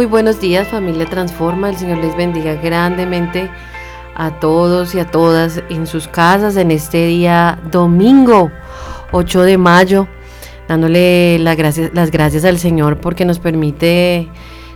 Muy 0.00 0.06
buenos 0.06 0.40
días 0.40 0.66
familia 0.66 1.04
Transforma, 1.04 1.68
el 1.68 1.76
Señor 1.76 1.98
les 1.98 2.16
bendiga 2.16 2.54
grandemente 2.54 3.50
a 4.14 4.40
todos 4.40 4.94
y 4.94 4.98
a 4.98 5.04
todas 5.04 5.62
en 5.68 5.86
sus 5.86 6.08
casas 6.08 6.56
en 6.56 6.70
este 6.70 7.04
día 7.04 7.58
domingo 7.70 8.50
8 9.12 9.42
de 9.42 9.58
mayo, 9.58 10.08
dándole 10.68 11.38
las 11.40 11.54
gracias, 11.54 11.90
las 11.92 12.10
gracias 12.10 12.46
al 12.46 12.58
Señor 12.58 12.98
porque 12.98 13.26
nos 13.26 13.40
permite 13.40 14.30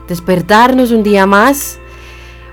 despertarnos 0.08 0.90
un 0.90 1.02
día 1.02 1.24
más, 1.24 1.78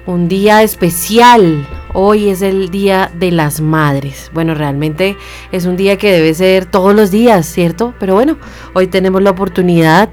un 0.05 0.29
día 0.29 0.63
especial. 0.63 1.67
Hoy 1.93 2.29
es 2.29 2.41
el 2.41 2.69
Día 2.69 3.11
de 3.13 3.31
las 3.31 3.59
Madres. 3.59 4.31
Bueno, 4.33 4.55
realmente 4.55 5.17
es 5.51 5.65
un 5.65 5.75
día 5.75 5.97
que 5.97 6.09
debe 6.09 6.33
ser 6.33 6.65
todos 6.65 6.95
los 6.95 7.11
días, 7.11 7.45
¿cierto? 7.45 7.93
Pero 7.99 8.13
bueno, 8.13 8.37
hoy 8.73 8.87
tenemos 8.87 9.21
la 9.21 9.31
oportunidad 9.31 10.09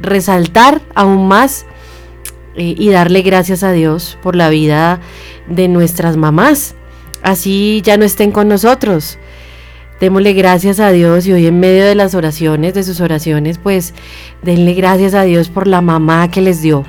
resaltar 0.00 0.80
aún 0.94 1.28
más 1.28 1.66
eh, 2.56 2.74
y 2.76 2.90
darle 2.90 3.22
gracias 3.22 3.62
a 3.62 3.72
Dios 3.72 4.18
por 4.22 4.36
la 4.36 4.48
vida 4.48 5.00
de 5.48 5.68
nuestras 5.68 6.16
mamás. 6.16 6.74
Así 7.22 7.82
ya 7.84 7.96
no 7.96 8.04
estén 8.04 8.30
con 8.30 8.48
nosotros. 8.48 9.18
Démosle 10.00 10.32
gracias 10.32 10.78
a 10.78 10.90
Dios 10.90 11.26
y 11.26 11.32
hoy 11.32 11.46
en 11.46 11.58
medio 11.58 11.84
de 11.84 11.96
las 11.96 12.14
oraciones, 12.14 12.74
de 12.74 12.84
sus 12.84 13.00
oraciones, 13.00 13.58
pues 13.58 13.94
denle 14.42 14.74
gracias 14.74 15.14
a 15.14 15.22
Dios 15.22 15.48
por 15.48 15.66
la 15.66 15.80
mamá 15.80 16.30
que 16.30 16.40
les 16.40 16.62
dio, 16.62 16.84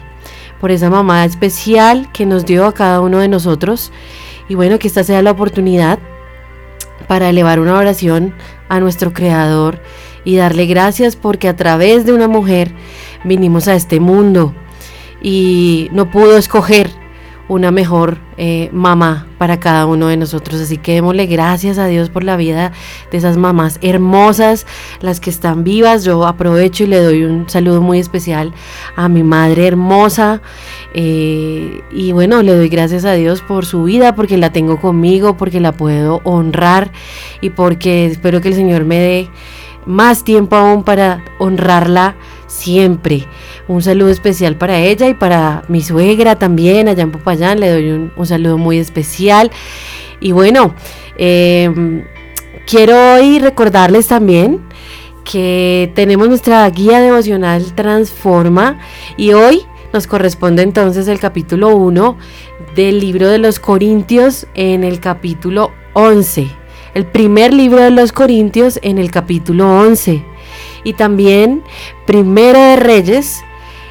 por 0.62 0.70
esa 0.70 0.92
mamá 0.92 1.26
especial 1.26 2.12
que 2.12 2.28
nos 2.28 2.46
dio 2.46 2.66
a 2.66 2.74
cada 2.74 3.02
uno 3.02 3.18
de 3.18 3.28
nosotros. 3.28 3.92
Y 4.48 4.54
bueno, 4.54 4.78
que 4.78 4.88
esta 4.88 5.04
sea 5.04 5.24
la 5.24 5.32
oportunidad 5.32 5.98
para 7.08 7.30
elevar 7.30 7.60
una 7.60 7.78
oración 7.78 8.36
a 8.70 8.80
nuestro 8.80 9.12
Creador 9.12 9.82
y 10.24 10.36
darle 10.36 10.66
gracias 10.66 11.16
porque 11.16 11.48
a 11.48 11.56
través 11.56 12.06
de 12.06 12.14
una 12.14 12.28
mujer 12.28 12.72
vinimos 13.24 13.68
a 13.68 13.76
este 13.76 14.00
mundo 14.00 14.54
y 15.22 15.90
no 15.92 16.10
pudo 16.10 16.38
escoger 16.38 16.92
una 17.50 17.72
mejor 17.72 18.20
eh, 18.38 18.70
mamá 18.72 19.28
para 19.40 19.60
cada 19.60 19.88
uno 19.88 20.08
de 20.08 20.18
nosotros. 20.18 20.62
Así 20.62 20.78
que 20.78 20.94
démosle 20.94 21.26
gracias 21.26 21.80
a 21.80 21.88
Dios 21.88 22.10
por 22.10 22.24
la 22.24 22.38
vida 22.38 22.72
de 23.12 23.18
esas 23.18 23.38
mamás 23.38 23.80
hermosas, 23.82 24.68
las 25.02 25.20
que 25.20 25.32
están 25.32 25.64
vivas. 25.64 26.04
Yo 26.04 26.26
aprovecho 26.28 26.84
y 26.84 26.88
le 26.88 27.02
doy 27.02 27.24
un 27.24 27.50
saludo 27.50 27.82
muy 27.82 28.00
especial 28.00 28.54
a 28.96 29.10
mi 29.10 29.24
madre 29.24 29.66
hermosa. 29.66 30.42
Eh, 30.94 31.82
y 31.92 32.12
bueno, 32.12 32.44
le 32.44 32.56
doy 32.56 32.70
gracias 32.70 33.04
a 33.04 33.14
Dios 33.14 33.42
por 33.42 33.66
su 33.66 33.84
vida, 33.84 34.14
porque 34.14 34.38
la 34.38 34.52
tengo 34.52 34.80
conmigo, 34.80 35.36
porque 35.36 35.60
la 35.60 35.72
puedo 35.72 36.22
honrar 36.24 36.92
y 37.42 37.50
porque 37.50 38.06
espero 38.06 38.42
que 38.42 38.50
el 38.50 38.56
Señor 38.56 38.86
me 38.86 39.00
dé 39.00 39.30
más 39.86 40.24
tiempo 40.24 40.56
aún 40.56 40.84
para 40.84 41.24
honrarla 41.40 42.16
siempre. 42.48 43.26
Un 43.68 43.82
saludo 43.82 44.10
especial 44.10 44.56
para 44.56 44.80
ella 44.80 45.08
y 45.08 45.14
para 45.14 45.64
mi 45.68 45.82
suegra 45.82 46.38
también, 46.38 46.88
allá 46.88 47.04
en 47.04 47.12
Popayán, 47.12 47.60
le 47.60 47.70
doy 47.70 48.12
un, 48.16 48.26
saludo 48.26 48.58
muy 48.58 48.80
especial. 48.80 49.52
Y 50.20 50.32
bueno, 50.32 50.74
em, 51.18 52.04
quiero 52.68 53.16
hoy 53.16 53.40
recordarles 53.40 54.08
también 54.08 54.62
que 55.24 55.92
tenemos 55.96 56.28
nuestra 56.28 56.68
guía 56.70 57.00
devocional 57.00 57.74
Transforma 57.76 58.80
y 59.16 59.34
hoy 59.34 59.64
nos 59.94 60.08
corresponde 60.08 60.64
entonces 60.64 61.08
el 61.08 61.20
capítulo 61.20 61.76
1 61.76 62.18
del 62.76 63.00
libro 63.00 63.28
de 63.28 63.38
los 63.38 63.60
Corintios 63.60 64.48
en 64.56 64.84
el 64.84 65.00
capítulo 65.00 65.72
11 65.94 66.59
el 66.94 67.06
primer 67.06 67.54
libro 67.54 67.82
de 67.82 67.92
los 67.92 68.12
Corintios 68.12 68.80
en 68.82 68.98
el 68.98 69.12
capítulo 69.12 69.80
11 69.82 70.24
y 70.84 70.94
también 70.94 71.64
Primero 72.06 72.60
de 72.60 72.76
Reyes 72.76 73.44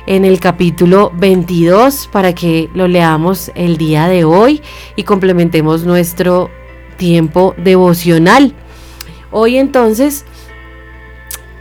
en 0.07 0.25
el 0.25 0.41
capítulo 0.41 1.13
22 1.17 2.09
para 2.11 2.35
que 2.35 2.71
lo 2.75 2.89
leamos 2.89 3.53
el 3.55 3.77
día 3.77 4.09
de 4.09 4.25
hoy 4.25 4.63
y 4.97 5.03
complementemos 5.03 5.85
nuestro 5.85 6.51
tiempo 6.97 7.55
devocional. 7.59 8.55
Hoy 9.31 9.59
entonces 9.59 10.25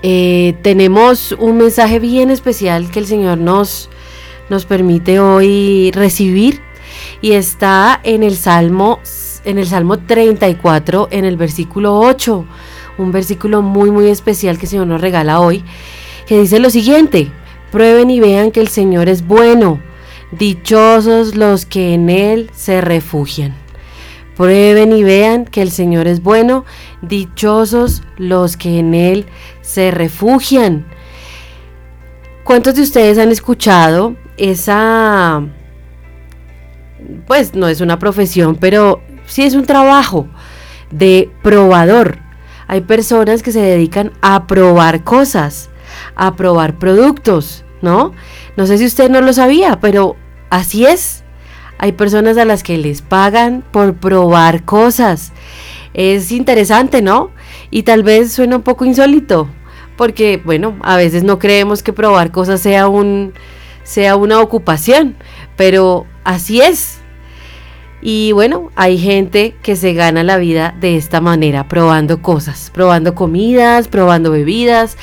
eh, 0.02 0.56
tenemos 0.62 1.34
un 1.34 1.58
mensaje 1.58 2.00
bien 2.00 2.32
especial 2.32 2.90
que 2.90 3.00
el 3.00 3.06
Señor 3.06 3.38
nos, 3.38 3.90
nos 4.50 4.66
permite 4.66 5.20
hoy 5.20 5.92
recibir 5.92 6.62
y 7.22 7.34
está 7.34 8.00
en 8.04 8.24
el 8.24 8.38
Salmo 8.38 9.00
en 9.48 9.58
el 9.58 9.66
Salmo 9.66 10.00
34, 10.00 11.08
en 11.10 11.24
el 11.24 11.38
versículo 11.38 11.98
8, 12.00 12.46
un 12.98 13.12
versículo 13.14 13.62
muy 13.62 13.92
muy 13.92 14.10
especial 14.10 14.58
que 14.58 14.66
el 14.66 14.70
Señor 14.70 14.88
nos 14.88 15.02
regala 15.02 15.40
hoy, 15.40 15.64
que 16.28 16.40
dice 16.40 16.60
lo 16.60 16.70
siguiente, 16.70 17.32
prueben 17.72 18.10
y 18.10 18.20
vean 18.20 18.52
que 18.52 18.60
el 18.60 18.68
Señor 18.68 19.08
es 19.08 19.26
bueno, 19.26 19.80
dichosos 20.32 21.36
los 21.36 21.66
que 21.66 21.94
en 21.94 22.10
Él 22.10 22.52
se 22.54 22.82
refugian. 22.82 23.56
Prueben 24.36 24.92
y 24.92 25.04
vean 25.04 25.46
que 25.46 25.62
el 25.62 25.72
Señor 25.72 26.08
es 26.08 26.22
bueno, 26.22 26.66
dichosos 27.02 28.04
los 28.18 28.58
que 28.58 28.80
en 28.80 28.94
Él 28.94 29.26
se 29.62 29.92
refugian. 29.92 30.86
¿Cuántos 32.44 32.76
de 32.76 32.82
ustedes 32.82 33.18
han 33.18 33.32
escuchado 33.32 34.16
esa, 34.36 35.42
pues 37.26 37.56
no 37.56 37.70
es 37.70 37.80
una 37.80 37.98
profesión, 37.98 38.58
pero 38.58 39.02
sí 39.28 39.44
es 39.44 39.54
un 39.54 39.66
trabajo 39.66 40.28
de 40.90 41.30
probador. 41.44 42.20
Hay 42.68 42.82
personas 42.82 43.44
que 43.44 43.52
se 43.52 43.62
dedican 43.62 44.12
a 44.22 44.48
probar 44.48 45.04
cosas, 45.04 45.70
a 46.16 46.36
probar 46.36 46.80
productos, 46.80 47.64
¿no? 47.82 48.14
No 48.56 48.66
sé 48.66 48.78
si 48.78 48.86
usted 48.86 49.10
no 49.10 49.22
lo 49.22 49.32
sabía, 49.34 49.80
pero 49.80 50.16
así 50.50 50.86
es. 50.86 51.24
Hay 51.78 51.92
personas 51.92 52.38
a 52.38 52.46
las 52.46 52.64
que 52.64 52.78
les 52.78 53.02
pagan 53.02 53.64
por 53.72 53.96
probar 53.96 54.66
cosas. 54.66 55.32
Es 55.94 56.32
interesante, 56.32 57.02
¿no? 57.02 57.32
Y 57.70 57.84
tal 57.84 58.04
vez 58.04 58.34
suena 58.34 58.58
un 58.58 58.64
poco 58.64 58.86
insólito, 58.86 59.48
porque 59.96 60.42
bueno, 60.44 60.76
a 60.82 60.98
veces 60.98 61.24
no 61.24 61.40
creemos 61.40 61.84
que 61.84 61.94
probar 61.94 62.32
cosas 62.32 62.62
sea 62.62 62.88
un 62.88 63.34
sea 63.84 64.18
una 64.18 64.42
ocupación, 64.42 65.16
pero 65.56 66.06
así 66.26 66.62
es. 66.62 66.97
Y 68.10 68.32
bueno, 68.32 68.72
hay 68.78 68.98
gente 68.98 69.54
que 69.62 69.76
se 69.76 69.92
gana 69.92 70.24
la 70.24 70.38
vida 70.38 70.74
de 70.80 70.96
esta 70.96 71.20
manera, 71.20 71.68
probando 71.68 72.22
cosas, 72.22 72.72
probando 72.74 73.14
comidas, 73.16 73.90
probando 73.90 74.32
bebidas, 74.32 74.96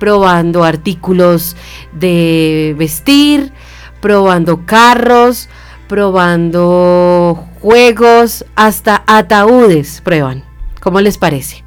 probando 0.00 0.64
artículos 0.64 1.54
de 1.92 2.74
vestir, 2.78 3.52
probando 4.00 4.64
carros, 4.64 5.50
probando 5.86 7.44
juegos, 7.60 8.46
hasta 8.54 9.04
ataúdes 9.06 10.00
prueban. 10.00 10.42
¿Cómo 10.80 11.02
les 11.02 11.18
parece? 11.18 11.65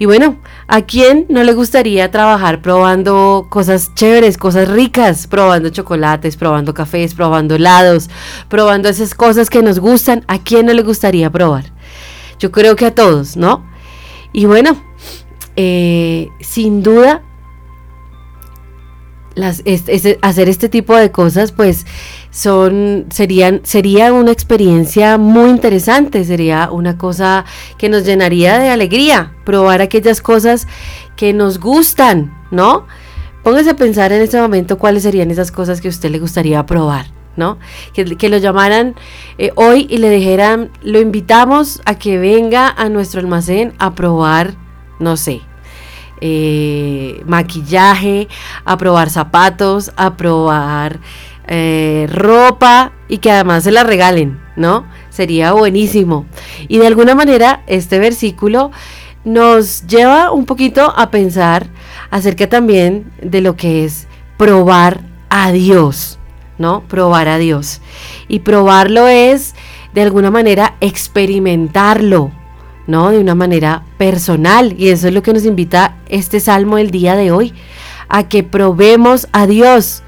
Y 0.00 0.06
bueno, 0.06 0.38
¿a 0.68 0.82
quién 0.82 1.26
no 1.28 1.42
le 1.42 1.52
gustaría 1.54 2.10
trabajar 2.12 2.62
probando 2.62 3.48
cosas 3.50 3.92
chéveres, 3.96 4.38
cosas 4.38 4.68
ricas, 4.68 5.26
probando 5.26 5.70
chocolates, 5.70 6.36
probando 6.36 6.72
cafés, 6.72 7.14
probando 7.14 7.56
helados, 7.56 8.08
probando 8.48 8.88
esas 8.88 9.14
cosas 9.14 9.50
que 9.50 9.60
nos 9.60 9.80
gustan? 9.80 10.24
¿A 10.28 10.38
quién 10.38 10.66
no 10.66 10.72
le 10.72 10.82
gustaría 10.82 11.30
probar? 11.30 11.72
Yo 12.38 12.52
creo 12.52 12.76
que 12.76 12.86
a 12.86 12.94
todos, 12.94 13.36
¿no? 13.36 13.66
Y 14.32 14.44
bueno, 14.46 14.80
eh, 15.56 16.28
sin 16.40 16.84
duda 16.84 17.22
hacer 20.22 20.48
este 20.48 20.68
tipo 20.68 20.96
de 20.96 21.10
cosas, 21.10 21.52
pues 21.52 21.86
son, 22.30 23.06
serían, 23.10 23.60
sería 23.64 24.12
una 24.12 24.32
experiencia 24.32 25.18
muy 25.18 25.50
interesante, 25.50 26.24
sería 26.24 26.70
una 26.70 26.98
cosa 26.98 27.44
que 27.78 27.88
nos 27.88 28.04
llenaría 28.04 28.58
de 28.58 28.70
alegría, 28.70 29.34
probar 29.44 29.80
aquellas 29.80 30.20
cosas 30.20 30.66
que 31.16 31.32
nos 31.32 31.58
gustan, 31.58 32.36
¿no? 32.50 32.86
Póngase 33.42 33.70
a 33.70 33.76
pensar 33.76 34.12
en 34.12 34.22
este 34.22 34.40
momento 34.40 34.78
cuáles 34.78 35.04
serían 35.04 35.30
esas 35.30 35.50
cosas 35.50 35.80
que 35.80 35.88
a 35.88 35.90
usted 35.90 36.10
le 36.10 36.18
gustaría 36.18 36.64
probar. 36.66 37.06
¿no? 37.36 37.56
Que, 37.94 38.28
lo 38.28 38.36
llamaran 38.36 38.96
eh, 39.38 39.52
hoy 39.54 39.86
y 39.88 39.98
le 39.98 40.10
dijeran, 40.10 40.70
lo 40.82 41.00
invitamos 41.00 41.80
a 41.84 41.94
que 41.94 42.18
venga 42.18 42.68
a 42.68 42.88
nuestro 42.88 43.20
almacén 43.20 43.74
a 43.78 43.94
probar, 43.94 44.54
no 44.98 45.16
sé, 45.16 45.42
eh, 46.20 47.22
maquillaje, 47.26 48.26
a 48.64 48.76
probar 48.76 49.08
zapatos, 49.08 49.92
a 49.96 50.16
probar 50.16 50.98
eh, 51.48 52.06
ropa 52.12 52.92
y 53.08 53.18
que 53.18 53.30
además 53.30 53.64
se 53.64 53.72
la 53.72 53.84
regalen, 53.84 54.38
¿no? 54.56 54.86
Sería 55.10 55.52
buenísimo. 55.52 56.26
Y 56.68 56.78
de 56.78 56.86
alguna 56.86 57.14
manera 57.14 57.62
este 57.66 57.98
versículo 57.98 58.70
nos 59.24 59.86
lleva 59.86 60.30
un 60.30 60.46
poquito 60.46 60.92
a 60.96 61.10
pensar 61.10 61.66
acerca 62.10 62.48
también 62.48 63.10
de 63.22 63.40
lo 63.40 63.56
que 63.56 63.84
es 63.84 64.06
probar 64.36 65.00
a 65.30 65.50
Dios, 65.52 66.18
¿no? 66.58 66.82
Probar 66.82 67.28
a 67.28 67.38
Dios. 67.38 67.80
Y 68.28 68.40
probarlo 68.40 69.08
es 69.08 69.54
de 69.94 70.02
alguna 70.02 70.30
manera 70.30 70.76
experimentarlo, 70.80 72.30
¿no? 72.86 73.10
De 73.10 73.18
una 73.18 73.34
manera 73.34 73.84
personal. 73.96 74.74
Y 74.78 74.88
eso 74.88 75.08
es 75.08 75.14
lo 75.14 75.22
que 75.22 75.32
nos 75.32 75.44
invita 75.44 75.96
este 76.08 76.40
salmo 76.40 76.78
el 76.78 76.90
día 76.90 77.16
de 77.16 77.32
hoy, 77.32 77.54
a 78.08 78.28
que 78.28 78.42
probemos 78.42 79.28
a 79.32 79.46
Dios, 79.46 80.02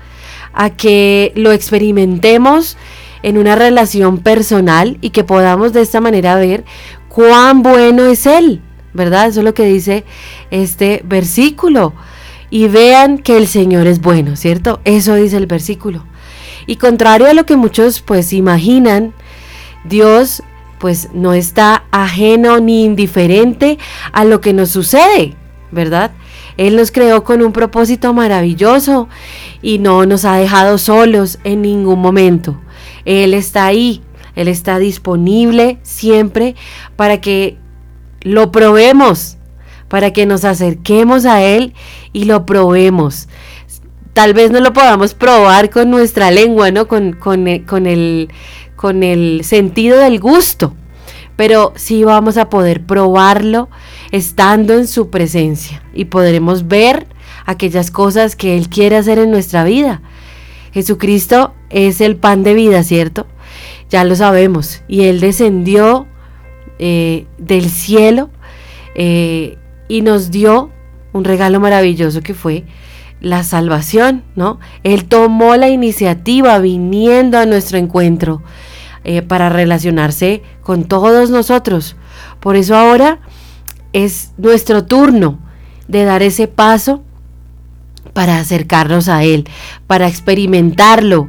a 0.53 0.71
que 0.71 1.33
lo 1.37 1.53
experimentemos 1.53 2.77
en 3.23 3.39
una 3.39 3.57
relación 3.57 4.19
personal 4.19 4.99
y 5.01 5.11
que 5.11 5.25
podamos 5.25 5.73
de 5.73 5.83
esta 5.83 6.01
manera 6.01 6.37
ver 6.37 6.65
cuán 7.09 7.63
bueno 7.63 8.07
es 8.07 8.27
Él, 8.27 8.61
¿verdad? 8.95 9.29
Eso 9.29 9.41
es 9.41 9.45
lo 9.45 9.55
que 9.55 9.65
dice 9.65 10.05
este 10.51 11.03
versículo. 11.05 11.93
Y 12.51 12.67
vean 12.67 13.19
que 13.19 13.37
el 13.37 13.47
Señor 13.47 13.87
es 13.87 14.01
bueno, 14.01 14.37
¿cierto? 14.37 14.81
Eso 14.85 15.15
dice 15.15 15.37
el 15.37 15.47
versículo. 15.47 16.05
Y 16.67 16.77
contrario 16.77 17.29
a 17.29 17.35
lo 17.35 17.47
que 17.47 17.57
muchos 17.57 18.01
pues 18.01 18.33
imaginan, 18.33 19.13
Dios 19.85 20.43
pues 20.79 21.11
no 21.13 21.35
está 21.35 21.85
ajeno 21.91 22.59
ni 22.59 22.85
indiferente 22.85 23.79
a 24.13 24.25
lo 24.25 24.41
que 24.41 24.53
nos 24.53 24.71
sucede, 24.71 25.37
¿verdad? 25.71 26.11
Él 26.61 26.77
nos 26.77 26.93
creó 26.93 27.25
con 27.25 27.41
un 27.41 27.55
propósito 27.55 28.13
maravilloso 28.13 29.09
y 29.63 29.79
no 29.79 30.05
nos 30.05 30.27
ha 30.27 30.37
dejado 30.37 30.77
solos 30.77 31.39
en 31.43 31.63
ningún 31.63 32.01
momento. 32.01 32.61
Él 33.07 33.33
está 33.33 33.65
ahí, 33.65 34.03
Él 34.37 34.47
está 34.47 34.79
disponible 34.79 35.79
siempre 35.81 36.57
para 36.97 37.19
que 37.19 37.57
lo 38.21 38.53
probemos, 38.53 39.39
para 39.89 40.13
que 40.13 40.27
nos 40.27 40.45
acerquemos 40.45 41.25
a 41.25 41.41
Él 41.41 41.73
y 42.13 42.25
lo 42.25 42.45
probemos. 42.45 43.27
Tal 44.13 44.35
vez 44.35 44.51
no 44.51 44.61
lo 44.61 44.75
podamos 44.75 45.15
probar 45.15 45.71
con 45.71 45.89
nuestra 45.91 46.31
lengua, 46.31 46.71
¿no? 46.71 46.89
Con, 46.89 47.15
con, 47.15 47.49
eh, 47.49 47.65
con 47.65 47.87
el, 47.87 48.29
con 48.77 49.03
el 49.03 49.45
sentido 49.45 49.97
del 49.99 50.21
gusto, 50.21 50.75
pero 51.37 51.73
sí 51.77 52.05
vamos 52.05 52.37
a 52.37 52.51
poder 52.51 52.85
probarlo 52.85 53.71
estando 54.13 54.75
en 54.75 54.87
su 54.87 55.11
presencia 55.11 55.83
y 55.95 56.07
podremos 56.07 56.69
ver 56.69 57.07
aquellas 57.47 57.91
cosas 57.91 58.37
que 58.37 58.57
Él 58.57 58.69
quiere 58.69 58.97
hacer 58.97 59.19
en 59.19 59.31
nuestra 59.31 59.65
vida. 59.65 60.03
Jesucristo 60.73 61.55
es 61.69 62.01
el 62.01 62.17
pan 62.17 62.43
de 62.43 62.55
vida, 62.55 62.83
¿cierto? 62.83 63.27
Ya 63.89 64.05
lo 64.05 64.15
sabemos. 64.15 64.83
Y 64.89 65.03
Él 65.03 65.21
descendió 65.21 66.07
eh, 66.79 67.27
del 67.39 67.69
cielo 67.69 68.31
eh, 68.95 69.59
y 69.89 70.03
nos 70.03 70.31
dio 70.31 70.71
un 71.13 71.25
regalo 71.25 71.61
maravilloso 71.61 72.23
que 72.23 72.35
fue 72.35 72.65
la 73.21 73.43
salvación, 73.43 74.23
¿no? 74.35 74.61
Él 74.83 75.05
tomó 75.05 75.57
la 75.57 75.69
iniciativa 75.69 76.59
viniendo 76.59 77.39
a 77.39 77.47
nuestro 77.47 77.79
encuentro 77.79 78.43
eh, 79.05 79.23
para 79.23 79.49
relacionarse 79.49 80.43
con 80.63 80.85
todos 80.85 81.31
nosotros. 81.31 81.97
Por 82.39 82.57
eso 82.57 82.77
ahora 82.77 83.21
es 83.93 84.33
nuestro 84.37 84.85
turno 84.85 85.39
de 85.89 86.05
dar 86.05 86.23
ese 86.23 86.49
paso 86.49 87.03
para 88.13 88.39
acercarnos 88.39 89.09
a 89.09 89.25
Él, 89.25 89.49
para 89.87 90.09
experimentarlo, 90.09 91.29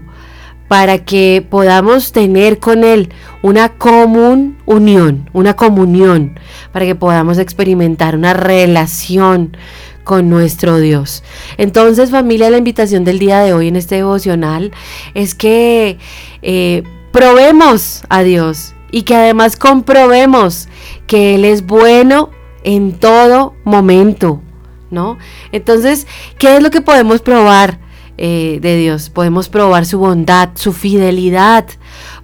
para 0.68 1.00
que 1.04 1.46
podamos 1.50 2.12
tener 2.12 2.60
con 2.60 2.84
Él 2.84 3.10
una 3.42 3.70
común 3.70 4.58
unión, 4.66 5.30
una 5.34 5.56
comunión, 5.56 6.40
para 6.72 6.86
que 6.86 6.96
podamos 6.96 7.38
experimentar 7.40 8.16
una 8.16 8.34
relación 8.34 9.58
con 10.04 10.30
nuestro 10.30 10.80
Dios. 10.80 11.24
Entonces 11.58 12.10
familia, 12.10 12.50
la 12.50 12.58
invitación 12.58 13.04
del 13.04 13.20
día 13.20 13.40
de 13.40 13.54
hoy 13.54 13.68
en 13.68 13.76
este 13.76 13.96
devocional 13.96 14.72
es 15.14 15.36
que 15.36 15.98
eh, 16.42 16.84
probemos 17.12 18.04
a 18.10 18.24
Dios 18.24 18.74
y 18.92 19.04
que 19.04 19.16
además 19.16 19.58
comprobemos 19.58 20.68
que 21.08 21.36
Él 21.36 21.46
es 21.46 21.66
bueno 21.66 22.30
en 22.64 22.94
todo 22.94 23.56
momento, 23.64 24.42
¿no? 24.90 25.18
Entonces, 25.52 26.08
¿qué 26.38 26.58
es 26.58 26.64
lo 26.64 26.70
que 26.70 26.82
podemos 26.82 27.22
probar 27.22 27.80
eh, 28.18 28.60
de 28.62 28.78
Dios? 28.78 29.10
Podemos 29.10 29.50
probar 29.50 29.86
su 29.86 30.00
bondad, 30.00 30.50
su 30.56 30.74
fidelidad, 30.74 31.66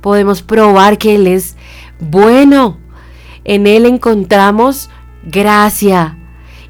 podemos 0.02 0.42
probar 0.42 0.98
que 0.98 1.16
Él 1.16 1.28
es 1.28 1.56
bueno. 2.00 2.78
En 3.44 3.66
Él 3.66 3.86
encontramos 3.86 4.90
gracia 5.24 6.18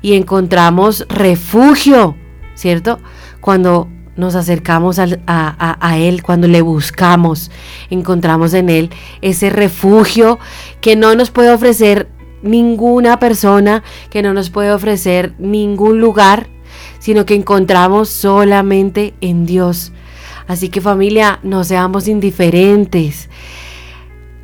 y 0.01 0.13
encontramos 0.13 1.05
refugio, 1.09 2.15
¿cierto? 2.55 2.99
Cuando 3.41 3.89
nos 4.15 4.35
acercamos 4.35 4.99
a, 4.99 5.97
Él, 5.97 6.23
cuando 6.23 6.47
le 6.47 6.61
buscamos, 6.61 7.51
encontramos 7.89 8.53
en 8.53 8.69
Él 8.69 8.89
ese 9.21 9.49
refugio 9.49 10.39
que 10.81 10.95
no 10.95 11.15
nos 11.15 11.29
puede 11.29 11.51
ofrecer 11.51 12.09
ninguna 12.41 13.19
persona, 13.19 13.83
que 14.09 14.21
no 14.21 14.33
nos 14.33 14.49
puede 14.49 14.71
ofrecer 14.71 15.33
ningún 15.39 15.99
lugar, 15.99 16.47
sino 16.99 17.25
que 17.25 17.35
encontramos 17.35 18.09
solamente 18.09 19.13
en 19.21 19.45
Dios. 19.45 19.91
Así 20.47 20.69
que 20.69 20.81
familia, 20.81 21.39
no 21.43 21.63
seamos 21.63 22.07
indiferentes. 22.07 23.29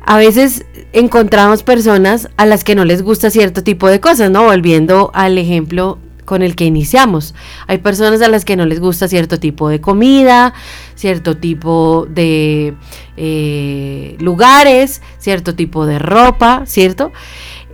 A 0.06 0.18
veces 0.18 0.66
encontramos 0.92 1.62
personas 1.62 2.28
a 2.36 2.44
las 2.44 2.62
que 2.62 2.74
no 2.74 2.84
les 2.84 3.02
gusta 3.02 3.30
cierto 3.30 3.62
tipo 3.62 3.88
de 3.88 4.00
cosas, 4.00 4.30
¿no? 4.30 4.44
Volviendo 4.44 5.10
al 5.14 5.38
ejemplo 5.38 5.98
con 6.24 6.42
el 6.42 6.56
que 6.56 6.64
iniciamos. 6.64 7.34
Hay 7.66 7.78
personas 7.78 8.20
a 8.22 8.28
las 8.28 8.44
que 8.44 8.56
no 8.56 8.66
les 8.66 8.80
gusta 8.80 9.08
cierto 9.08 9.38
tipo 9.38 9.68
de 9.68 9.80
comida, 9.80 10.54
cierto 10.94 11.36
tipo 11.36 12.06
de 12.08 12.74
eh, 13.16 14.16
lugares, 14.20 15.02
cierto 15.18 15.54
tipo 15.54 15.86
de 15.86 15.98
ropa, 15.98 16.64
¿cierto? 16.66 17.12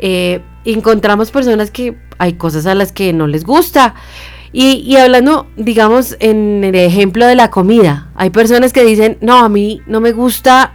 Eh, 0.03 0.41
encontramos 0.65 1.31
personas 1.31 1.71
que 1.71 1.97
hay 2.19 2.33
cosas 2.33 2.65
a 2.67 2.75
las 2.75 2.91
que 2.91 3.13
no 3.13 3.27
les 3.27 3.45
gusta. 3.45 3.95
Y, 4.53 4.97
hablando, 4.97 5.47
digamos, 5.57 6.17
en 6.19 6.65
el 6.65 6.75
ejemplo 6.75 7.25
de 7.27 7.37
la 7.37 7.51
comida, 7.51 8.11
hay 8.17 8.31
personas 8.31 8.73
que 8.73 8.83
dicen, 8.85 9.17
no, 9.21 9.39
a 9.39 9.49
mí 9.49 9.81
no 9.87 10.01
me 10.01 10.11
gusta, 10.11 10.73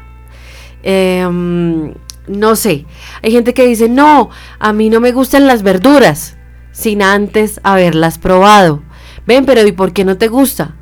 em, 0.82 1.94
no 2.28 2.56
sé, 2.56 2.86
hay 3.22 3.32
gente 3.32 3.54
que 3.54 3.66
dice, 3.66 3.90
no, 3.90 4.30
a 4.60 4.72
mí 4.72 4.90
no 4.90 5.02
me 5.02 5.12
gustan 5.12 5.46
las 5.46 5.62
verduras 5.62 6.38
sin 6.72 7.02
antes 7.02 7.60
haberlas 7.64 8.18
probado. 8.18 8.82
Ven, 9.28 9.46
pero 9.46 9.68
¿y 9.68 9.74
por 9.74 9.92
qué 9.92 10.06
no 10.06 10.18
te 10.18 10.30
gusta? 10.30 10.76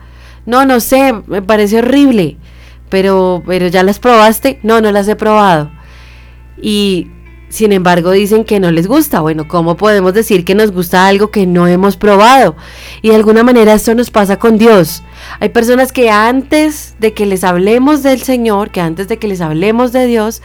No, 0.45 0.65
no 0.65 0.79
sé, 0.79 1.13
me 1.25 1.41
parece 1.41 1.79
horrible. 1.79 2.37
Pero, 2.89 3.41
pero 3.47 3.67
ya 3.67 3.81
las 3.81 3.97
probaste? 3.97 4.59
No, 4.61 4.81
no 4.81 4.91
las 4.91 5.07
he 5.07 5.15
probado. 5.15 5.71
Y 6.61 7.07
sin 7.53 7.71
embargo 7.71 8.09
dicen 8.09 8.45
que 8.45 8.59
no 8.59 8.71
les 8.71 8.87
gusta. 8.87 9.21
Bueno, 9.21 9.47
¿cómo 9.47 9.77
podemos 9.77 10.15
decir 10.15 10.43
que 10.43 10.55
nos 10.55 10.71
gusta 10.71 11.05
algo 11.05 11.29
que 11.29 11.45
no 11.45 11.67
hemos 11.67 11.97
probado? 11.97 12.55
Y 13.03 13.09
de 13.09 13.15
alguna 13.15 13.43
manera 13.43 13.75
esto 13.75 13.93
nos 13.93 14.09
pasa 14.09 14.39
con 14.39 14.57
Dios. 14.57 15.03
Hay 15.39 15.49
personas 15.49 15.91
que 15.91 16.09
antes 16.09 16.95
de 16.97 17.13
que 17.13 17.27
les 17.27 17.43
hablemos 17.43 18.01
del 18.01 18.23
Señor, 18.23 18.71
que 18.71 18.81
antes 18.81 19.07
de 19.07 19.17
que 19.17 19.27
les 19.27 19.39
hablemos 19.39 19.91
de 19.91 20.07
Dios, 20.07 20.41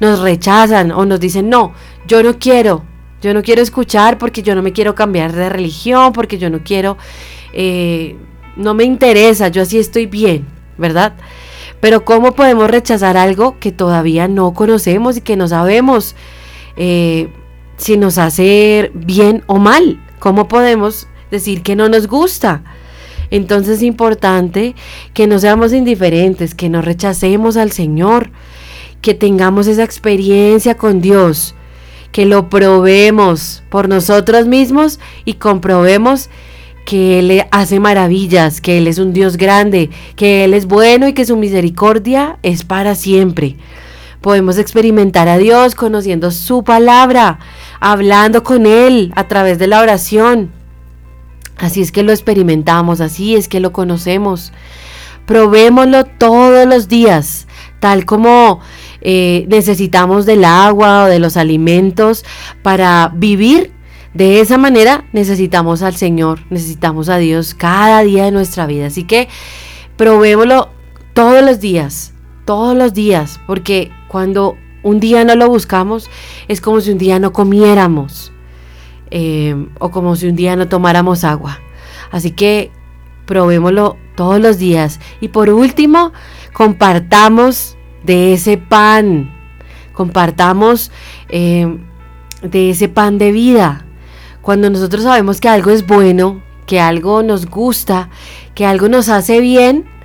nos 0.00 0.20
rechazan 0.20 0.92
o 0.92 1.04
nos 1.04 1.20
dicen, 1.20 1.50
no, 1.50 1.74
yo 2.06 2.22
no 2.22 2.38
quiero, 2.38 2.84
yo 3.20 3.34
no 3.34 3.42
quiero 3.42 3.60
escuchar 3.60 4.16
porque 4.16 4.42
yo 4.42 4.54
no 4.54 4.62
me 4.62 4.72
quiero 4.72 4.94
cambiar 4.94 5.32
de 5.32 5.50
religión, 5.50 6.14
porque 6.14 6.38
yo 6.38 6.48
no 6.48 6.60
quiero, 6.64 6.96
eh, 7.52 8.16
no 8.56 8.72
me 8.72 8.84
interesa, 8.84 9.48
yo 9.48 9.60
así 9.60 9.78
estoy 9.78 10.06
bien, 10.06 10.46
¿verdad? 10.78 11.16
Pero 11.82 12.06
¿cómo 12.06 12.32
podemos 12.32 12.70
rechazar 12.70 13.18
algo 13.18 13.58
que 13.60 13.72
todavía 13.72 14.26
no 14.26 14.54
conocemos 14.54 15.18
y 15.18 15.20
que 15.20 15.36
no 15.36 15.48
sabemos 15.48 16.16
eh, 16.76 17.28
si 17.76 17.96
nos 17.96 18.18
hace 18.18 18.90
bien 18.94 19.42
o 19.46 19.58
mal? 19.58 20.00
¿Cómo 20.18 20.48
podemos 20.48 21.08
decir 21.30 21.62
que 21.62 21.76
no 21.76 21.88
nos 21.88 22.06
gusta? 22.06 22.62
Entonces 23.30 23.78
es 23.78 23.82
importante 23.82 24.74
que 25.14 25.26
no 25.26 25.38
seamos 25.38 25.72
indiferentes, 25.72 26.54
que 26.54 26.68
no 26.68 26.80
rechacemos 26.80 27.56
al 27.56 27.72
Señor, 27.72 28.30
que 29.00 29.14
tengamos 29.14 29.66
esa 29.66 29.84
experiencia 29.84 30.76
con 30.76 31.00
Dios 31.00 31.54
que 32.16 32.24
lo 32.24 32.48
probemos 32.48 33.62
por 33.68 33.90
nosotros 33.90 34.46
mismos 34.46 35.00
y 35.26 35.34
comprobemos 35.34 36.30
que 36.86 37.18
Él 37.18 37.42
hace 37.50 37.78
maravillas, 37.78 38.62
que 38.62 38.78
Él 38.78 38.86
es 38.86 38.98
un 38.98 39.12
Dios 39.12 39.36
grande, 39.36 39.90
que 40.14 40.44
Él 40.44 40.54
es 40.54 40.64
bueno 40.64 41.06
y 41.08 41.12
que 41.12 41.26
su 41.26 41.36
misericordia 41.36 42.38
es 42.42 42.64
para 42.64 42.94
siempre. 42.94 43.56
Podemos 44.26 44.58
experimentar 44.58 45.28
a 45.28 45.38
Dios 45.38 45.76
conociendo 45.76 46.32
su 46.32 46.64
palabra, 46.64 47.38
hablando 47.78 48.42
con 48.42 48.66
Él 48.66 49.12
a 49.14 49.28
través 49.28 49.60
de 49.60 49.68
la 49.68 49.80
oración. 49.80 50.50
Así 51.58 51.80
es 51.80 51.92
que 51.92 52.02
lo 52.02 52.10
experimentamos, 52.10 53.00
así 53.00 53.36
es 53.36 53.46
que 53.46 53.60
lo 53.60 53.72
conocemos. 53.72 54.52
Probémoslo 55.26 56.06
todos 56.06 56.66
los 56.66 56.88
días, 56.88 57.46
tal 57.78 58.04
como 58.04 58.58
eh, 59.00 59.46
necesitamos 59.48 60.26
del 60.26 60.44
agua 60.44 61.04
o 61.04 61.06
de 61.06 61.20
los 61.20 61.36
alimentos 61.36 62.24
para 62.64 63.12
vivir. 63.14 63.70
De 64.12 64.40
esa 64.40 64.58
manera 64.58 65.04
necesitamos 65.12 65.82
al 65.82 65.94
Señor, 65.94 66.40
necesitamos 66.50 67.08
a 67.10 67.18
Dios 67.18 67.54
cada 67.54 68.00
día 68.00 68.24
de 68.24 68.32
nuestra 68.32 68.66
vida. 68.66 68.88
Así 68.88 69.04
que 69.04 69.28
probémoslo 69.96 70.70
todos 71.12 71.44
los 71.44 71.60
días, 71.60 72.12
todos 72.44 72.76
los 72.76 72.92
días, 72.92 73.38
porque 73.46 73.92
cuando 74.08 74.56
un 74.82 75.00
día 75.00 75.24
no 75.24 75.34
lo 75.34 75.48
buscamos 75.48 76.08
es 76.48 76.60
como 76.60 76.80
si 76.80 76.92
un 76.92 76.98
día 76.98 77.18
no 77.18 77.32
comiéramos 77.32 78.32
eh, 79.10 79.54
o 79.78 79.90
como 79.90 80.16
si 80.16 80.28
un 80.28 80.36
día 80.36 80.56
no 80.56 80.68
tomáramos 80.68 81.24
agua. 81.24 81.60
Así 82.10 82.30
que 82.30 82.70
probémoslo 83.26 83.96
todos 84.14 84.40
los 84.40 84.58
días. 84.58 85.00
Y 85.20 85.28
por 85.28 85.50
último, 85.50 86.12
compartamos 86.52 87.76
de 88.04 88.32
ese 88.32 88.56
pan, 88.56 89.32
compartamos 89.92 90.90
eh, 91.28 91.78
de 92.42 92.70
ese 92.70 92.88
pan 92.88 93.18
de 93.18 93.32
vida. 93.32 93.84
Cuando 94.42 94.70
nosotros 94.70 95.02
sabemos 95.02 95.40
que 95.40 95.48
algo 95.48 95.70
es 95.70 95.86
bueno, 95.86 96.42
que 96.66 96.80
algo 96.80 97.22
nos 97.22 97.46
gusta, 97.46 98.10
que 98.54 98.66
algo 98.66 98.88
nos 98.88 99.08
hace 99.08 99.40
bien 99.40 99.95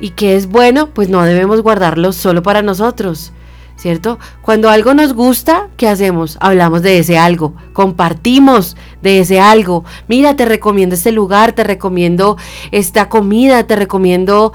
y 0.00 0.10
que 0.10 0.36
es 0.36 0.48
bueno, 0.48 0.88
pues 0.88 1.08
no 1.08 1.22
debemos 1.22 1.62
guardarlo 1.62 2.12
solo 2.12 2.42
para 2.42 2.62
nosotros. 2.62 3.32
¿Cierto? 3.74 4.20
Cuando 4.42 4.68
algo 4.70 4.94
nos 4.94 5.12
gusta, 5.12 5.68
¿qué 5.76 5.88
hacemos? 5.88 6.36
Hablamos 6.40 6.82
de 6.82 6.98
ese 6.98 7.18
algo, 7.18 7.54
compartimos 7.72 8.76
de 9.00 9.18
ese 9.18 9.40
algo. 9.40 9.84
Mira, 10.06 10.36
te 10.36 10.44
recomiendo 10.44 10.94
este 10.94 11.10
lugar, 11.10 11.52
te 11.52 11.64
recomiendo 11.64 12.36
esta 12.70 13.08
comida, 13.08 13.66
te 13.66 13.74
recomiendo 13.74 14.52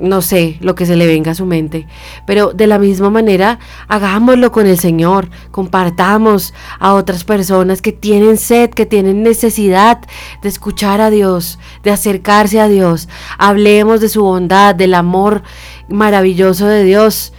no 0.00 0.22
sé, 0.22 0.56
lo 0.60 0.74
que 0.74 0.86
se 0.86 0.96
le 0.96 1.06
venga 1.06 1.32
a 1.32 1.34
su 1.34 1.46
mente. 1.46 1.86
Pero 2.26 2.52
de 2.52 2.66
la 2.66 2.78
misma 2.78 3.10
manera, 3.10 3.58
hagámoslo 3.88 4.50
con 4.52 4.66
el 4.66 4.78
Señor, 4.78 5.28
compartamos 5.50 6.54
a 6.78 6.94
otras 6.94 7.24
personas 7.24 7.82
que 7.82 7.92
tienen 7.92 8.36
sed, 8.36 8.70
que 8.70 8.86
tienen 8.86 9.22
necesidad 9.22 10.00
de 10.42 10.48
escuchar 10.48 11.00
a 11.00 11.10
Dios, 11.10 11.58
de 11.82 11.90
acercarse 11.90 12.60
a 12.60 12.68
Dios. 12.68 13.08
Hablemos 13.38 14.00
de 14.00 14.08
su 14.08 14.22
bondad, 14.22 14.74
del 14.74 14.94
amor 14.94 15.42
maravilloso 15.88 16.66
de 16.66 16.84
Dios, 16.84 17.32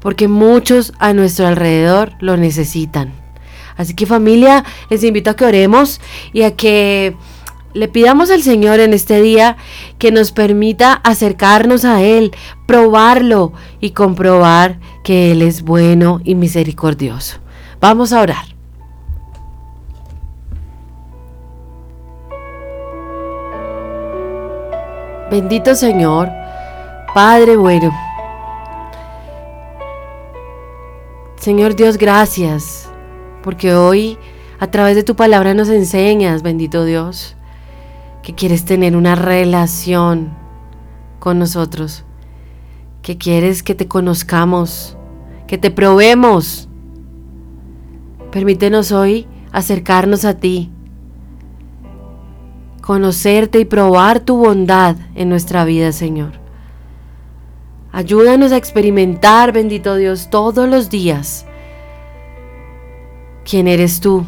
porque 0.00 0.28
muchos 0.28 0.92
a 0.98 1.12
nuestro 1.12 1.46
alrededor 1.46 2.12
lo 2.20 2.36
necesitan. 2.36 3.12
Así 3.76 3.94
que 3.94 4.04
familia, 4.04 4.64
les 4.90 5.02
invito 5.04 5.30
a 5.30 5.36
que 5.36 5.46
oremos 5.46 6.00
y 6.32 6.42
a 6.42 6.54
que 6.54 7.16
le 7.72 7.88
pidamos 7.88 8.30
al 8.30 8.42
Señor 8.42 8.80
en 8.80 8.92
este 8.94 9.20
día 9.22 9.56
que 9.98 10.10
nos 10.10 10.32
permita 10.32 10.92
acercarnos 10.92 11.84
a 11.84 12.02
Él, 12.02 12.32
probarlo 12.66 13.52
y 13.80 13.90
comprobar 13.90 14.78
que 15.04 15.32
Él 15.32 15.42
es 15.42 15.62
bueno 15.62 16.20
y 16.24 16.34
misericordioso. 16.34 17.38
Vamos 17.80 18.12
a 18.12 18.20
orar. 18.20 18.44
Bendito 25.30 25.76
Señor, 25.76 26.28
Padre 27.14 27.56
bueno. 27.56 27.92
Señor 31.36 31.76
Dios, 31.76 31.96
gracias, 31.96 32.90
porque 33.42 33.74
hoy 33.74 34.18
a 34.58 34.70
través 34.70 34.96
de 34.96 35.04
tu 35.04 35.14
palabra 35.14 35.54
nos 35.54 35.70
enseñas, 35.70 36.42
bendito 36.42 36.84
Dios 36.84 37.36
que 38.22 38.34
quieres 38.34 38.64
tener 38.64 38.96
una 38.96 39.14
relación 39.14 40.30
con 41.18 41.38
nosotros, 41.38 42.04
que 43.02 43.18
quieres 43.18 43.62
que 43.62 43.74
te 43.74 43.88
conozcamos, 43.88 44.96
que 45.46 45.58
te 45.58 45.70
probemos. 45.70 46.68
Permítenos 48.30 48.92
hoy 48.92 49.26
acercarnos 49.52 50.24
a 50.24 50.34
ti, 50.34 50.70
conocerte 52.82 53.60
y 53.60 53.64
probar 53.64 54.20
tu 54.20 54.36
bondad 54.36 54.96
en 55.14 55.28
nuestra 55.28 55.64
vida, 55.64 55.92
Señor. 55.92 56.32
Ayúdanos 57.92 58.52
a 58.52 58.56
experimentar, 58.56 59.52
bendito 59.52 59.96
Dios, 59.96 60.30
todos 60.30 60.68
los 60.68 60.90
días 60.90 61.46
quién 63.44 63.66
eres 63.66 64.00
tú 64.00 64.24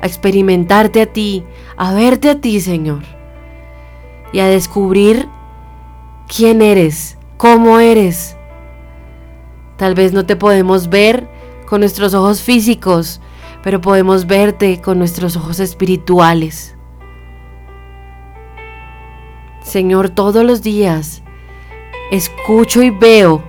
a 0.00 0.06
experimentarte 0.06 1.00
a 1.00 1.06
ti, 1.06 1.44
a 1.82 1.92
verte 1.92 2.30
a 2.30 2.40
ti, 2.40 2.60
Señor, 2.60 3.02
y 4.32 4.38
a 4.38 4.46
descubrir 4.46 5.28
quién 6.28 6.62
eres, 6.62 7.18
cómo 7.38 7.80
eres. 7.80 8.36
Tal 9.78 9.96
vez 9.96 10.12
no 10.12 10.24
te 10.24 10.36
podemos 10.36 10.88
ver 10.88 11.26
con 11.66 11.80
nuestros 11.80 12.14
ojos 12.14 12.40
físicos, 12.40 13.20
pero 13.64 13.80
podemos 13.80 14.28
verte 14.28 14.80
con 14.80 14.96
nuestros 14.96 15.36
ojos 15.36 15.58
espirituales. 15.58 16.76
Señor, 19.64 20.08
todos 20.08 20.44
los 20.44 20.62
días 20.62 21.24
escucho 22.12 22.80
y 22.84 22.90
veo 22.90 23.42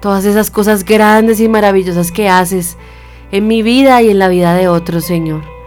todas 0.00 0.24
esas 0.24 0.50
cosas 0.50 0.84
grandes 0.84 1.38
y 1.38 1.48
maravillosas 1.48 2.10
que 2.10 2.28
haces 2.28 2.76
en 3.30 3.46
mi 3.46 3.62
vida 3.62 4.02
y 4.02 4.10
en 4.10 4.18
la 4.18 4.26
vida 4.26 4.52
de 4.54 4.66
otros, 4.66 5.04
Señor. 5.04 5.59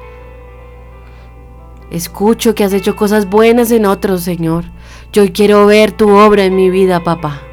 Escucho 1.93 2.55
que 2.55 2.63
has 2.63 2.73
hecho 2.73 2.95
cosas 2.95 3.29
buenas 3.29 3.69
en 3.69 3.85
otros, 3.85 4.23
Señor. 4.23 4.65
Yo 5.13 5.31
quiero 5.31 5.67
ver 5.67 5.91
tu 5.91 6.09
obra 6.09 6.43
en 6.43 6.55
mi 6.55 6.71
vida, 6.71 7.03
papá. 7.03 7.43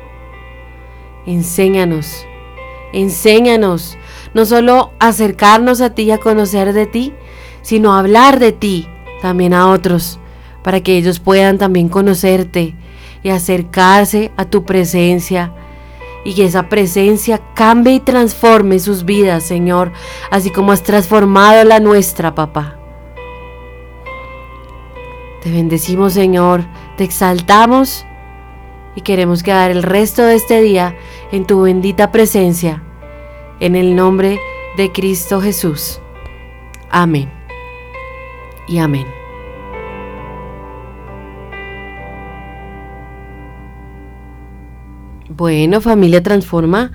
Enséñanos, 1.27 2.25
enséñanos, 2.95 3.99
no 4.33 4.47
solo 4.47 4.93
acercarnos 4.99 5.83
a 5.83 5.91
ti 5.91 6.05
y 6.05 6.11
a 6.13 6.19
conocer 6.19 6.73
de 6.73 6.87
ti, 6.87 7.13
sino 7.61 7.93
hablar 7.93 8.39
de 8.39 8.53
ti 8.53 8.89
también 9.21 9.53
a 9.53 9.69
otros, 9.69 10.19
para 10.63 10.81
que 10.81 10.97
ellos 10.97 11.21
puedan 11.21 11.59
también 11.59 11.91
conocerte 11.91 12.75
y 13.23 13.29
acercarse 13.29 14.33
a 14.39 14.47
tu 14.47 14.65
presencia 14.65 15.53
y 16.25 16.33
que 16.33 16.47
esa 16.47 16.71
presencia 16.71 17.43
cambie 17.53 17.97
y 17.97 18.01
transforme 18.01 18.79
sus 18.79 19.05
vidas, 19.05 19.43
Señor, 19.43 19.93
así 20.31 20.49
como 20.49 20.73
has 20.73 20.83
transformado 20.83 21.63
la 21.65 21.79
nuestra, 21.79 22.35
papá. 22.35 22.80
Te 25.43 25.51
bendecimos, 25.51 26.13
Señor, 26.13 26.65
te 26.99 27.05
exaltamos 27.05 28.05
y 28.95 29.01
queremos 29.01 29.43
quedar 29.43 29.71
el 29.71 29.83
resto 29.83 30.23
de 30.23 30.35
este 30.35 30.61
día 30.61 30.95
en 31.33 31.47
tu 31.47 31.63
bendita 31.63 32.13
presencia, 32.13 32.83
en 33.59 33.75
el 33.75 33.97
nombre 33.97 34.39
de 34.77 34.93
Cristo 34.93 35.41
Jesús. 35.41 36.01
Amén. 36.91 37.31
Y 38.69 38.79
amén. 38.79 39.07
Bueno, 45.31 45.81
familia 45.81 46.23
Transforma, 46.23 46.93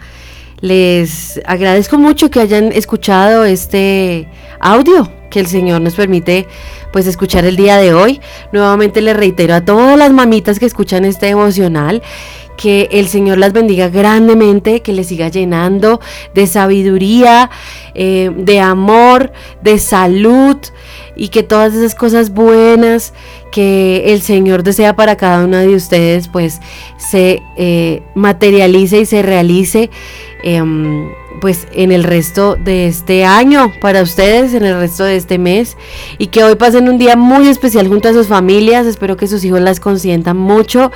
les 0.60 1.42
agradezco 1.46 1.98
mucho 1.98 2.30
que 2.30 2.42
hayan 2.42 2.72
escuchado 2.74 3.44
este 3.44 4.30
audio 4.60 5.10
que 5.32 5.40
el 5.40 5.48
Señor 5.48 5.82
nos 5.82 5.96
permite 5.96 6.48
pues 6.96 7.08
escuchar 7.08 7.44
el 7.44 7.58
día 7.58 7.76
de 7.76 7.94
hoy. 7.94 8.22
Nuevamente 8.54 9.02
les 9.02 9.18
reitero 9.18 9.54
a 9.54 9.66
todas 9.66 9.98
las 9.98 10.14
mamitas 10.14 10.60
que 10.60 10.66
escuchan 10.66 11.04
este 11.04 11.28
emocional 11.28 12.02
que 12.56 12.88
el 12.90 13.10
Señor 13.10 13.38
las 13.38 13.52
bendiga 13.52 13.90
grandemente, 13.90 14.82
que 14.82 14.94
les 14.94 15.08
siga 15.08 15.28
llenando 15.28 16.00
de 16.34 16.48
sabiduría, 16.48 17.50
eh, 17.96 18.32
de 18.38 18.62
amor, 18.62 19.34
de 19.62 19.78
salud 19.78 20.56
y 21.18 21.28
que 21.28 21.44
todas 21.44 21.74
esas 21.74 21.96
cosas 21.96 22.30
buenas 22.30 23.12
que 23.52 24.14
el 24.14 24.22
Señor 24.22 24.64
desea 24.64 24.96
para 24.96 25.18
cada 25.18 25.44
una 25.44 25.60
de 25.64 25.76
ustedes 25.76 26.30
pues 26.30 26.62
se 26.98 27.42
eh, 27.58 28.04
materialice 28.16 29.02
y 29.02 29.06
se 29.06 29.22
realice. 29.22 29.90
Em, 30.44 31.10
pues 31.46 31.68
en 31.74 31.92
el 31.92 32.04
resto 32.04 32.56
de 32.56 32.88
este 32.88 33.24
año 33.24 33.72
para 33.80 34.02
ustedes, 34.02 34.56
en 34.56 34.66
el 34.66 34.80
resto 34.80 35.04
de 35.04 35.16
este 35.16 35.38
mes 35.38 35.78
y 36.18 36.26
que 36.26 36.44
hoy 36.44 36.56
pasen 36.56 36.90
un 36.90 36.98
día 36.98 37.16
muy 37.16 37.48
especial 37.50 37.88
junto 37.88 38.10
a 38.10 38.14
sus 38.14 38.26
familias, 38.26 38.88
espero 38.88 39.16
que 39.16 39.28
sus 39.28 39.46
hijos 39.46 39.62
las 39.62 39.80
consientan 39.80 40.38
mucho 40.38 40.92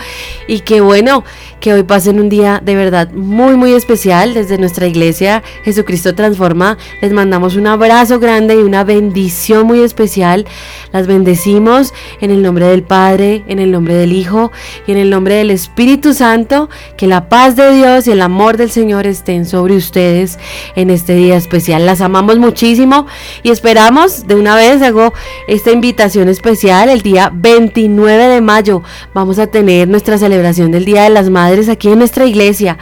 y 0.48 0.62
que 0.62 0.82
bueno, 0.82 1.24
que 1.60 1.72
hoy 1.72 1.84
pasen 1.84 2.20
un 2.20 2.30
día 2.30 2.64
de 2.66 2.74
verdad 2.74 3.12
muy 3.12 3.58
muy 3.58 3.74
especial 3.74 4.34
desde 4.34 4.58
nuestra 4.58 4.88
iglesia. 4.88 5.44
Jesucristo 5.66 6.16
Transforma, 6.16 6.80
les 7.00 7.14
mandamos 7.14 7.56
un 7.56 7.68
abrazo 7.68 8.20
grande 8.20 8.56
y 8.56 8.64
una 8.64 8.84
bendición 8.84 9.68
muy 9.68 9.82
especial, 9.82 10.48
las 10.92 11.06
bendecimos 11.06 11.94
en 12.22 12.32
el 12.32 12.42
nombre 12.42 12.66
del 12.66 12.82
Padre, 12.82 13.44
en 13.48 13.60
el 13.60 13.70
nombre 13.70 13.94
del 13.94 14.14
Hijo 14.14 14.52
y 14.88 14.94
en 14.94 14.98
el 14.98 15.12
nombre 15.12 15.36
del 15.36 15.52
Espíritu 15.52 16.16
Santo, 16.16 16.72
que 16.98 17.06
la 17.06 17.30
paz 17.30 17.56
de 17.56 17.72
Dios 17.72 18.08
y 18.08 18.14
el 18.14 18.22
amor 18.24 18.58
del 18.58 18.72
Señor 18.72 19.06
estén 19.06 19.46
sobre 19.46 19.76
ustedes 19.76 20.39
en 20.76 20.90
este 20.90 21.16
día 21.16 21.36
especial. 21.36 21.86
Las 21.86 22.02
amamos 22.02 22.38
muchísimo 22.40 23.08
y 23.44 23.52
esperamos 23.52 24.28
de 24.28 24.36
una 24.36 24.56
vez 24.56 24.82
hago 24.82 25.14
esta 25.48 25.72
invitación 25.72 26.30
especial 26.30 26.90
el 26.90 27.02
día 27.02 27.32
29 27.34 28.28
de 28.28 28.42
mayo. 28.42 28.84
Vamos 29.14 29.40
a 29.40 29.48
tener 29.48 29.88
nuestra 29.88 30.18
celebración 30.18 30.72
del 30.72 30.86
Día 30.86 31.04
de 31.04 31.10
las 31.10 31.30
Madres 31.30 31.70
aquí 31.70 31.90
en 31.90 32.00
nuestra 32.00 32.26
iglesia. 32.26 32.78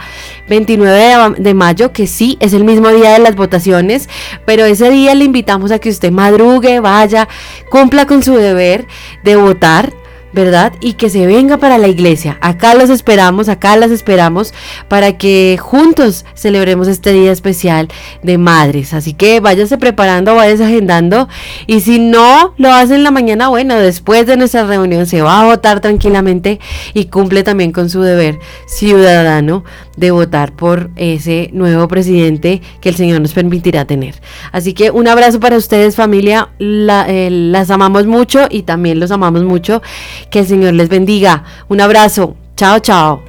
29 0.48 1.34
de, 1.38 1.54
mayo, 1.54 1.92
que 1.92 2.06
sí 2.06 2.36
es 2.40 2.52
el 2.52 2.64
mismo 2.64 2.88
día 2.88 3.12
de 3.12 3.18
las 3.18 3.36
votaciones, 3.36 4.08
pero 4.44 4.64
ese 4.64 4.90
día 4.90 5.14
le 5.14 5.24
invitamos 5.24 5.70
a 5.70 5.78
que 5.78 5.90
usted 5.90 6.10
madrugue, 6.10 6.80
vaya, 6.80 7.28
cumpla 7.70 8.06
con 8.06 8.22
su 8.22 8.34
deber 8.34 8.86
de 9.24 9.36
votar 9.36 9.92
¿verdad? 10.32 10.72
Y 10.80 10.94
que 10.94 11.10
se 11.10 11.26
venga 11.26 11.56
para 11.56 11.78
la 11.78 11.88
iglesia. 11.88 12.38
Acá 12.40 12.74
los 12.74 12.90
esperamos, 12.90 13.48
acá 13.48 13.76
las 13.76 13.90
esperamos 13.90 14.52
para 14.88 15.16
que 15.16 15.58
juntos 15.60 16.24
celebremos 16.34 16.88
este 16.88 17.12
día 17.12 17.32
especial 17.32 17.88
de 18.22 18.38
madres. 18.38 18.94
Así 18.94 19.14
que 19.14 19.40
váyase 19.40 19.78
preparando, 19.78 20.34
váyase 20.34 20.64
agendando. 20.64 21.28
Y 21.66 21.80
si 21.80 21.98
no 21.98 22.54
lo 22.56 22.72
hace 22.72 22.94
en 22.94 23.04
la 23.04 23.10
mañana, 23.10 23.48
bueno, 23.48 23.76
después 23.76 24.26
de 24.26 24.36
nuestra 24.36 24.64
reunión 24.64 25.06
se 25.06 25.22
va 25.22 25.40
a 25.40 25.44
votar 25.44 25.80
tranquilamente 25.80 26.60
y 26.94 27.06
cumple 27.06 27.42
también 27.42 27.72
con 27.72 27.90
su 27.90 28.02
deber 28.02 28.38
ciudadano 28.66 29.64
de 29.98 30.10
votar 30.10 30.52
por 30.52 30.90
ese 30.96 31.50
nuevo 31.52 31.88
presidente 31.88 32.62
que 32.80 32.88
el 32.88 32.94
Señor 32.94 33.20
nos 33.20 33.32
permitirá 33.32 33.84
tener. 33.84 34.14
Así 34.52 34.74
que 34.74 34.90
un 34.90 35.08
abrazo 35.08 35.40
para 35.40 35.56
ustedes 35.56 35.96
familia, 35.96 36.48
eh, 36.58 37.28
las 37.30 37.70
amamos 37.70 38.06
mucho 38.06 38.46
y 38.50 38.62
también 38.62 39.00
los 39.00 39.10
amamos 39.10 39.42
mucho. 39.42 39.82
Que 40.30 40.40
el 40.40 40.46
Señor 40.46 40.74
les 40.74 40.88
bendiga. 40.88 41.44
Un 41.68 41.80
abrazo. 41.80 42.36
Chao, 42.56 42.78
chao. 42.80 43.27